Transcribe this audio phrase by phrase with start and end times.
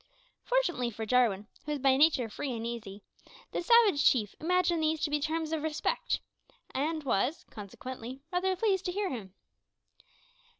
[0.41, 3.03] Fortunately for Jarwin, who was by nature free and easy,
[3.51, 6.21] the savage chief imagined these to be terms of respect,
[6.73, 9.35] and was, consequently, rather pleased to hear them.